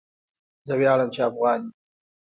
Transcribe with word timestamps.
زه 0.67 0.73
ویاړم 0.79 1.09
چی 1.15 1.19
افغان 1.29 1.59
يم 1.65 1.71